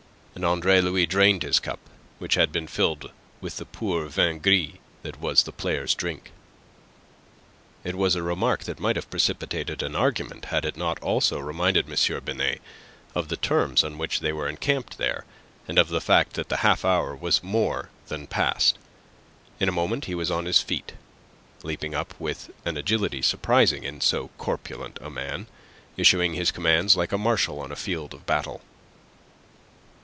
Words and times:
And 0.33 0.45
Andre 0.45 0.79
Louis 0.79 1.05
drained 1.05 1.43
his 1.43 1.59
cup, 1.59 1.77
which 2.17 2.35
had 2.35 2.53
been 2.53 2.65
filled 2.65 3.11
with 3.41 3.57
the 3.57 3.65
poor 3.65 4.07
vin 4.07 4.39
gris 4.39 4.79
that 5.03 5.19
was 5.19 5.43
the 5.43 5.51
players' 5.51 5.93
drink. 5.93 6.31
It 7.83 7.95
was 7.95 8.15
a 8.15 8.23
remark 8.23 8.63
that 8.63 8.79
might 8.79 8.95
have 8.95 9.09
precipitated 9.09 9.83
an 9.83 9.93
argument 9.93 10.45
had 10.45 10.63
it 10.63 10.77
not 10.77 10.99
also 11.03 11.37
reminded 11.37 11.87
M. 11.91 12.21
Binet 12.23 12.61
of 13.13 13.27
the 13.27 13.35
terms 13.35 13.83
on 13.83 13.97
which 13.97 14.21
they 14.21 14.31
were 14.31 14.47
encamped 14.47 14.97
there, 14.97 15.25
and 15.67 15.77
of 15.77 15.89
the 15.89 16.01
fact 16.01 16.33
that 16.35 16.47
the 16.47 16.57
half 16.65 16.85
hour 16.85 17.13
was 17.13 17.43
more 17.43 17.89
than 18.07 18.25
past. 18.25 18.77
In 19.59 19.67
a 19.67 19.71
moment 19.73 20.05
he 20.05 20.15
was 20.15 20.31
on 20.31 20.45
his 20.45 20.61
feet, 20.61 20.93
leaping 21.61 21.93
up 21.93 22.15
with 22.19 22.49
an 22.63 22.77
agility 22.77 23.21
surprising 23.21 23.83
in 23.83 23.99
so 23.99 24.29
corpulent 24.37 24.97
a 25.01 25.09
man, 25.09 25.47
issuing 25.97 26.33
his 26.35 26.51
commands 26.51 26.95
like 26.95 27.11
a 27.11 27.17
marshal 27.17 27.59
on 27.59 27.71
a 27.71 27.75
field 27.75 28.13
of 28.13 28.25
battle. 28.25 28.61